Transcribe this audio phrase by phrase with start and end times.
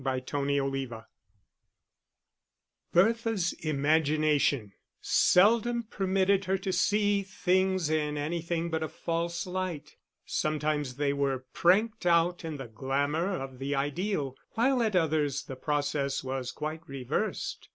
[0.03, 1.05] Chapter XXIV
[2.91, 10.95] Bertha's imagination seldom permitted her to see things in anything but a false light; sometimes
[10.95, 16.23] they were pranked out in the glamour of the ideal, while at others the process
[16.23, 17.69] was quite reversed.